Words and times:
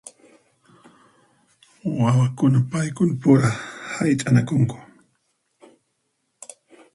Wawakuna 2.01 2.59
paykuna 2.71 3.13
pura 3.21 3.49
hayt'anakunku. 3.95 4.77